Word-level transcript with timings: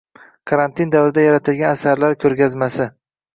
Karantin 0.51 0.93
davrida 0.95 1.25
yaratilgan 1.25 1.75
asarlar 1.75 2.17
koʻrgazmasi 2.25 2.89